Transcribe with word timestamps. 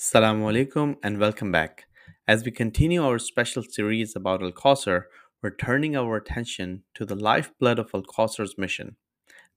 Assalamu 0.00 0.44
alaikum 0.50 0.96
and 1.02 1.18
welcome 1.18 1.52
back. 1.52 1.84
As 2.26 2.42
we 2.42 2.50
continue 2.50 3.04
our 3.04 3.18
special 3.18 3.62
series 3.62 4.16
about 4.16 4.42
Al 4.42 4.50
Kauser, 4.50 5.02
we're 5.42 5.54
turning 5.54 5.94
our 5.94 6.16
attention 6.16 6.84
to 6.94 7.04
the 7.04 7.14
lifeblood 7.14 7.78
of 7.78 7.90
Al 7.92 8.00
Kauser's 8.02 8.56
mission 8.56 8.96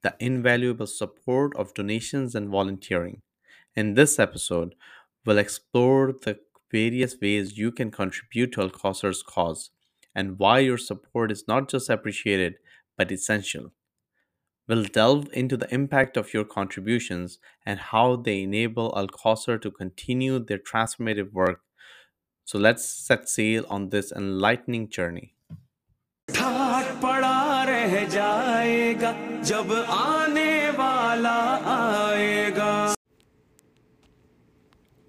the 0.02 0.14
invaluable 0.20 0.86
support 0.86 1.56
of 1.56 1.74
donations 1.74 2.36
and 2.36 2.50
volunteering. 2.50 3.22
In 3.74 3.94
this 3.94 4.20
episode, 4.20 4.76
we'll 5.26 5.38
explore 5.38 6.12
the 6.12 6.40
various 6.70 7.16
ways 7.22 7.58
you 7.58 7.72
can 7.72 7.90
contribute 7.90 8.52
to 8.52 8.64
Al 8.64 8.70
Kauser's 8.70 9.24
cause 9.24 9.70
and 10.14 10.38
why 10.40 10.60
your 10.60 10.78
support 10.78 11.32
is 11.32 11.46
not 11.48 11.70
just 11.70 11.90
appreciated 11.90 12.56
but 12.98 13.14
essential. 13.14 13.72
We'll 14.66 14.86
delve 14.86 15.28
into 15.34 15.58
the 15.58 15.68
impact 15.74 16.16
of 16.16 16.34
your 16.34 16.46
contributions 16.46 17.38
and 17.66 17.80
how 17.80 18.16
they 18.16 18.44
enable 18.44 18.94
Al 18.96 19.08
Kauser 19.08 19.62
to 19.62 19.70
continue 19.70 20.40
their 20.40 20.58
transformative 20.58 21.34
work. 21.34 21.60
So 22.46 22.58
let's 22.58 22.86
set 22.88 23.28
sail 23.28 23.66
on 23.70 23.90
this 23.90 24.14
enlightening 24.14 24.88
journey. 24.90 25.36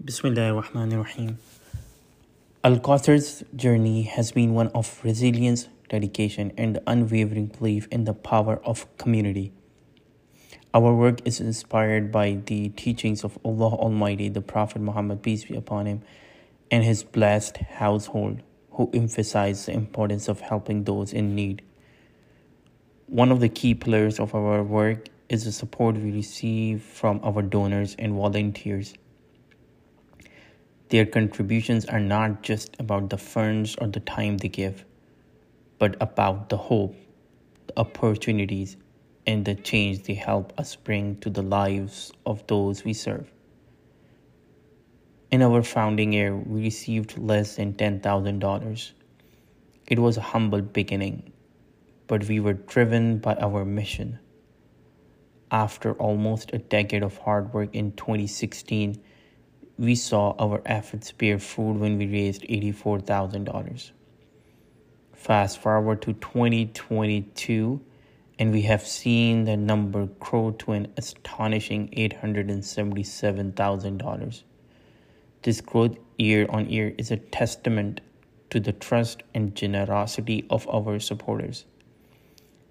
Bismillahir 0.04 0.62
Rahmanir 0.62 1.04
Rahim. 1.04 1.38
Journey 3.56 4.02
has 4.02 4.32
been 4.32 4.54
one 4.54 4.68
of 4.74 5.00
resilience, 5.04 5.68
dedication, 5.88 6.52
and 6.56 6.80
unwavering 6.86 7.46
belief 7.46 7.88
in 7.90 8.04
the 8.04 8.14
power 8.14 8.60
of 8.64 8.86
community. 8.96 9.52
Our 10.72 10.92
work 10.92 11.20
is 11.24 11.40
inspired 11.40 12.10
by 12.10 12.38
the 12.46 12.70
teachings 12.70 13.22
of 13.22 13.38
Allah 13.44 13.76
Almighty, 13.76 14.28
the 14.28 14.40
Prophet 14.40 14.82
Muhammad, 14.82 15.22
peace 15.22 15.44
be 15.44 15.54
upon 15.54 15.86
him, 15.86 16.02
and 16.70 16.82
his 16.82 17.04
blessed 17.04 17.58
household, 17.58 18.42
who 18.72 18.90
emphasize 18.92 19.66
the 19.66 19.72
importance 19.72 20.26
of 20.26 20.40
helping 20.40 20.82
those 20.82 21.12
in 21.12 21.36
need. 21.36 21.62
One 23.06 23.30
of 23.30 23.38
the 23.38 23.48
key 23.48 23.74
pillars 23.74 24.18
of 24.18 24.34
our 24.34 24.64
work 24.64 25.08
is 25.28 25.44
the 25.44 25.52
support 25.52 25.96
we 25.96 26.10
receive 26.10 26.82
from 26.82 27.20
our 27.22 27.42
donors 27.42 27.94
and 27.98 28.14
volunteers. 28.14 28.94
Their 30.88 31.06
contributions 31.06 31.84
are 31.86 32.00
not 32.00 32.42
just 32.42 32.74
about 32.78 33.10
the 33.10 33.18
funds 33.18 33.76
or 33.80 33.86
the 33.86 34.00
time 34.00 34.38
they 34.38 34.48
give, 34.48 34.84
but 35.78 35.96
about 36.00 36.48
the 36.48 36.56
hope, 36.56 36.94
the 37.66 37.78
opportunities, 37.78 38.76
and 39.26 39.44
the 39.44 39.54
change 39.54 40.02
they 40.04 40.14
help 40.14 40.52
us 40.58 40.76
bring 40.76 41.16
to 41.20 41.30
the 41.30 41.42
lives 41.42 42.12
of 42.26 42.46
those 42.46 42.84
we 42.84 42.92
serve. 42.92 43.30
In 45.30 45.42
our 45.42 45.62
founding 45.62 46.12
year, 46.12 46.36
we 46.36 46.62
received 46.62 47.18
less 47.18 47.56
than 47.56 47.74
$10,000. 47.74 48.92
It 49.88 49.98
was 49.98 50.16
a 50.16 50.20
humble 50.20 50.62
beginning, 50.62 51.32
but 52.06 52.28
we 52.28 52.38
were 52.38 52.52
driven 52.52 53.18
by 53.18 53.34
our 53.36 53.64
mission. 53.64 54.18
After 55.50 55.92
almost 55.94 56.52
a 56.52 56.58
decade 56.58 57.02
of 57.02 57.18
hard 57.18 57.52
work 57.52 57.74
in 57.74 57.92
2016, 57.92 59.02
we 59.76 59.94
saw 59.94 60.34
our 60.38 60.62
efforts 60.66 61.10
bear 61.12 61.38
fruit 61.38 61.78
when 61.78 61.98
we 61.98 62.06
raised 62.06 62.42
$84,000. 62.42 63.90
Fast 65.24 65.58
forward 65.58 66.02
to 66.02 66.12
2022, 66.12 67.80
and 68.38 68.52
we 68.52 68.60
have 68.60 68.86
seen 68.86 69.44
the 69.44 69.56
number 69.56 70.04
grow 70.20 70.50
to 70.50 70.72
an 70.72 70.92
astonishing 70.98 71.88
$877,000. 71.96 74.42
This 75.40 75.62
growth 75.62 75.96
year 76.18 76.44
on 76.50 76.68
year 76.68 76.92
is 76.98 77.10
a 77.10 77.16
testament 77.16 78.02
to 78.50 78.60
the 78.60 78.72
trust 78.72 79.22
and 79.32 79.54
generosity 79.54 80.44
of 80.50 80.68
our 80.68 81.00
supporters. 81.00 81.64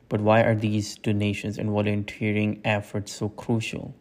But 0.08 0.22
why 0.22 0.44
are 0.44 0.54
these 0.54 0.96
donations 0.98 1.58
and 1.58 1.72
volunteering 1.72 2.62
efforts 2.64 3.14
so 3.14 3.30
crucial? 3.30 3.96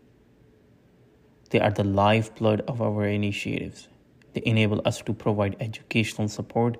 They 1.49 1.61
are 1.61 1.71
the 1.71 1.85
lifeblood 1.85 2.61
of 2.69 2.83
our 2.83 3.07
initiatives. 3.07 3.89
They 4.33 4.43
enable 4.45 4.81
us 4.85 5.03
to 5.03 5.13
provide 5.13 5.57
educational 5.61 6.29
support, 6.29 6.79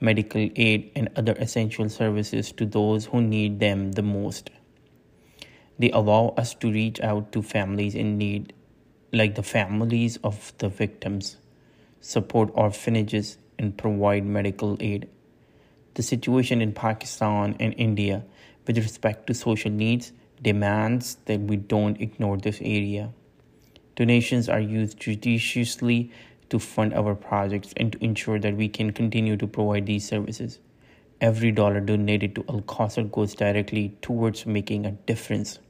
medical 0.00 0.48
aid, 0.56 0.90
and 0.94 1.08
other 1.16 1.32
essential 1.32 1.88
services 1.88 2.52
to 2.52 2.66
those 2.66 3.06
who 3.06 3.20
need 3.20 3.60
them 3.60 3.92
the 3.92 4.02
most. 4.02 4.50
They 5.78 5.90
allow 5.90 6.34
us 6.36 6.54
to 6.54 6.70
reach 6.70 7.00
out 7.00 7.32
to 7.32 7.42
families 7.42 7.94
in 7.94 8.18
need, 8.18 8.52
like 9.12 9.34
the 9.34 9.42
families 9.42 10.16
of 10.22 10.52
the 10.58 10.68
victims, 10.68 11.36
support 12.00 12.50
orphanages, 12.54 13.38
and 13.58 13.76
provide 13.76 14.24
medical 14.24 14.76
aid. 14.80 15.08
The 15.94 16.02
situation 16.02 16.62
in 16.62 16.72
Pakistan 16.72 17.56
and 17.60 17.74
India 17.76 18.24
with 18.66 18.78
respect 18.78 19.26
to 19.26 19.34
social 19.34 19.70
needs 19.70 20.12
demands 20.40 21.16
that 21.26 21.40
we 21.40 21.56
don't 21.56 22.00
ignore 22.00 22.36
this 22.36 22.60
area. 22.60 23.12
Donations 23.94 24.48
are 24.48 24.60
used 24.60 24.98
judiciously 24.98 26.10
to 26.52 26.58
fund 26.58 26.92
our 26.92 27.14
projects 27.14 27.72
and 27.78 27.92
to 27.92 28.04
ensure 28.04 28.38
that 28.38 28.54
we 28.54 28.68
can 28.68 28.92
continue 28.92 29.38
to 29.38 29.46
provide 29.46 29.86
these 29.86 30.06
services. 30.06 30.58
Every 31.18 31.50
dollar 31.50 31.80
donated 31.80 32.34
to 32.34 32.44
Al 32.46 32.60
Kauser 32.60 33.10
goes 33.10 33.34
directly 33.34 33.96
towards 34.02 34.44
making 34.44 34.84
a 34.84 34.92
difference. 34.92 35.60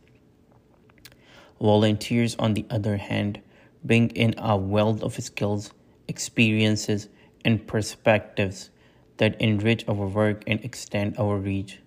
Volunteers, 1.61 2.35
on 2.37 2.55
the 2.55 2.67
other 2.69 2.97
hand, 2.97 3.41
bring 3.85 4.11
in 4.11 4.35
a 4.39 4.57
wealth 4.57 5.05
of 5.05 5.15
skills, 5.23 5.73
experiences, 6.09 7.09
and 7.45 7.65
perspectives 7.65 8.71
that 9.19 9.41
enrich 9.41 9.85
our 9.87 10.09
work 10.09 10.43
and 10.49 10.65
extend 10.65 11.17
our 11.17 11.37
reach. 11.37 11.79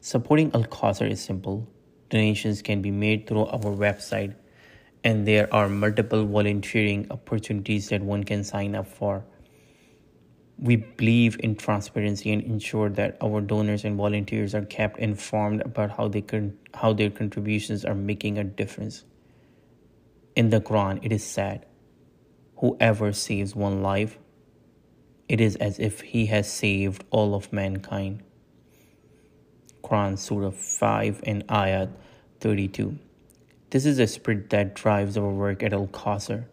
Supporting 0.00 0.50
Al 0.52 0.64
Kauser 0.64 1.08
is 1.08 1.20
simple. 1.20 1.68
Donations 2.10 2.60
can 2.60 2.82
be 2.82 2.90
made 2.90 3.28
through 3.28 3.46
our 3.46 3.70
website 3.86 4.34
and 5.04 5.28
there 5.28 5.52
are 5.52 5.68
multiple 5.68 6.24
volunteering 6.24 7.06
opportunities 7.10 7.90
that 7.90 8.02
one 8.02 8.24
can 8.24 8.42
sign 8.42 8.74
up 8.74 8.86
for. 8.86 9.24
We 10.58 10.76
believe 10.76 11.36
in 11.40 11.56
transparency 11.56 12.32
and 12.32 12.42
ensure 12.42 12.88
that 12.90 13.18
our 13.22 13.40
donors 13.42 13.84
and 13.84 13.96
volunteers 13.96 14.54
are 14.54 14.64
kept 14.64 14.98
informed 14.98 15.60
about 15.60 15.90
how 15.90 16.08
they 16.08 16.24
how 16.72 16.92
their 16.94 17.10
contributions 17.10 17.84
are 17.84 17.94
making 17.94 18.38
a 18.38 18.44
difference. 18.44 19.04
In 20.34 20.50
the 20.50 20.60
Quran, 20.60 21.00
it 21.02 21.12
is 21.12 21.22
said, 21.22 21.66
"Whoever 22.56 23.12
saves 23.12 23.54
one 23.54 23.82
life, 23.82 24.18
it 25.28 25.40
is 25.40 25.56
as 25.56 25.78
if 25.78 26.00
he 26.00 26.26
has 26.26 26.50
saved 26.50 27.04
all 27.10 27.34
of 27.34 27.52
mankind." 27.52 28.22
Quran 29.82 30.16
Surah 30.18 30.50
5 30.50 31.20
and 31.26 31.46
Ayat 31.48 31.90
32. 32.40 32.98
This 33.74 33.86
is 33.86 33.98
a 33.98 34.06
spirit 34.06 34.50
that 34.50 34.76
drives 34.76 35.16
our 35.18 35.28
work 35.28 35.64
at 35.64 35.72
Al 35.72 35.88
Kauser. 35.88 36.44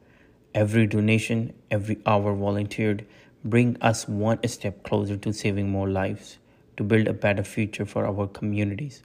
Every 0.55 0.87
donation, 0.87 1.53
every 1.69 1.99
hour 2.03 2.33
volunteered 2.33 3.05
bring 3.45 3.77
us 3.79 4.07
one 4.07 4.39
step 4.47 4.81
closer 4.81 5.17
to 5.17 5.31
saving 5.31 5.69
more 5.69 5.87
lives, 5.87 6.39
to 6.77 6.83
build 6.83 7.07
a 7.07 7.13
better 7.13 7.43
future 7.43 7.85
for 7.85 8.07
our 8.07 8.25
communities. 8.25 9.03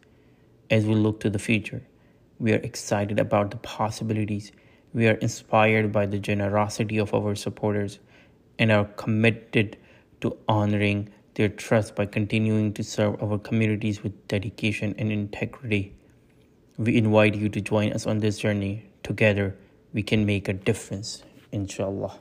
As 0.70 0.86
we 0.86 0.94
look 0.94 1.20
to 1.20 1.28
the 1.28 1.38
future, 1.38 1.82
we 2.38 2.54
are 2.54 2.62
excited 2.70 3.18
about 3.18 3.50
the 3.50 3.58
possibilities. 3.58 4.50
We 4.94 5.08
are 5.08 5.20
inspired 5.20 5.92
by 5.92 6.06
the 6.06 6.18
generosity 6.18 6.96
of 6.96 7.12
our 7.12 7.34
supporters 7.34 7.98
and 8.58 8.72
are 8.72 8.86
committed 8.96 9.76
to 10.22 10.38
honoring 10.48 11.10
their 11.34 11.50
trust 11.50 11.94
by 11.94 12.06
continuing 12.06 12.72
to 12.72 12.82
serve 12.82 13.22
our 13.22 13.38
communities 13.38 14.02
with 14.02 14.26
dedication 14.26 14.94
and 14.96 15.12
integrity. 15.12 15.92
We 16.78 16.98
invite 16.98 17.34
you 17.34 17.48
to 17.48 17.60
join 17.62 17.94
us 17.94 18.06
on 18.06 18.18
this 18.18 18.36
journey. 18.36 18.84
Together, 19.02 19.56
we 19.94 20.02
can 20.02 20.26
make 20.26 20.46
a 20.46 20.52
difference, 20.52 21.22
inshallah. 21.50 22.20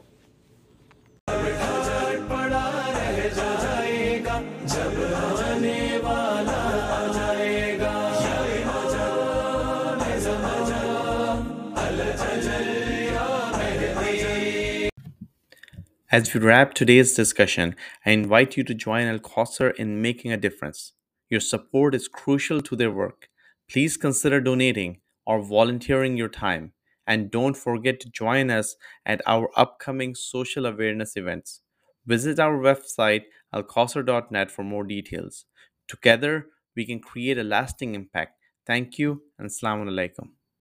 As 16.11 16.33
we 16.33 16.39
wrap 16.39 16.73
today's 16.73 17.13
discussion, 17.13 17.75
I 18.05 18.11
invite 18.11 18.55
you 18.55 18.63
to 18.63 18.73
join 18.73 19.05
Al 19.07 19.19
Kauser 19.19 19.75
in 19.75 20.01
making 20.01 20.31
a 20.31 20.37
difference. 20.37 20.93
Your 21.29 21.41
support 21.41 21.93
is 21.93 22.07
crucial 22.07 22.61
to 22.61 22.77
their 22.77 22.91
work. 22.91 23.27
Please 23.69 23.97
consider 23.97 24.41
donating 24.41 25.01
or 25.25 25.41
volunteering 25.41 26.17
your 26.17 26.29
time. 26.29 26.73
And 27.07 27.29
don't 27.29 27.55
forget 27.55 27.99
to 28.01 28.09
join 28.09 28.49
us 28.49 28.75
at 29.05 29.21
our 29.27 29.49
upcoming 29.55 30.15
social 30.15 30.65
awareness 30.65 31.15
events. 31.15 31.61
Visit 32.05 32.39
our 32.39 32.57
website 32.57 33.23
alkauser.net 33.53 34.51
for 34.51 34.63
more 34.63 34.83
details. 34.83 35.45
Together, 35.87 36.47
we 36.75 36.85
can 36.85 36.99
create 36.99 37.37
a 37.37 37.43
lasting 37.43 37.95
impact. 37.95 38.39
Thank 38.65 38.97
you 38.97 39.23
and 39.37 39.49
Assalamu 39.49 39.87
alaikum. 39.89 40.29